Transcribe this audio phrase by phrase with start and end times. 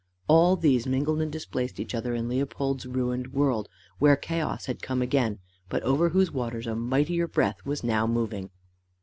[0.27, 3.69] All these mingled and displaced each other in Leopold's ruined world,
[3.99, 5.37] where chaos had come again,
[5.69, 8.49] but over whose waters a mightier breath was now moving.